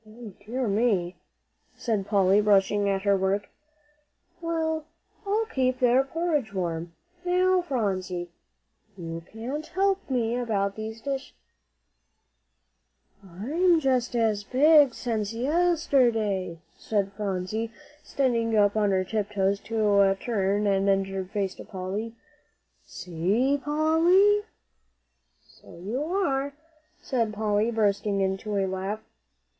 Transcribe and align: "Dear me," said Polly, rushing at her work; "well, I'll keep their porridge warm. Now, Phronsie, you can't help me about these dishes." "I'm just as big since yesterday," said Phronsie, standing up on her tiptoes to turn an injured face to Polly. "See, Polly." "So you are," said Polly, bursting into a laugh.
"Dear 0.47 0.67
me," 0.67 1.15
said 1.75 2.07
Polly, 2.07 2.41
rushing 2.41 2.89
at 2.89 3.03
her 3.03 3.15
work; 3.15 3.49
"well, 4.41 4.85
I'll 5.27 5.45
keep 5.45 5.77
their 5.79 6.03
porridge 6.03 6.55
warm. 6.55 6.93
Now, 7.23 7.61
Phronsie, 7.61 8.31
you 8.97 9.21
can't 9.31 9.67
help 9.67 10.09
me 10.09 10.35
about 10.37 10.75
these 10.75 11.01
dishes." 11.01 11.33
"I'm 13.23 13.79
just 13.79 14.15
as 14.15 14.43
big 14.43 14.95
since 14.95 15.33
yesterday," 15.35 16.57
said 16.79 17.11
Phronsie, 17.13 17.71
standing 18.01 18.57
up 18.57 18.75
on 18.75 18.89
her 18.89 19.03
tiptoes 19.03 19.59
to 19.59 20.17
turn 20.19 20.65
an 20.65 20.89
injured 20.89 21.29
face 21.29 21.53
to 21.53 21.63
Polly. 21.63 22.15
"See, 22.83 23.55
Polly." 23.63 24.45
"So 25.45 25.75
you 25.77 26.03
are," 26.05 26.53
said 27.03 27.35
Polly, 27.35 27.69
bursting 27.69 28.19
into 28.19 28.57
a 28.57 28.65
laugh. 28.65 29.01